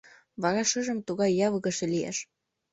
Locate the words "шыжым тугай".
0.69-1.31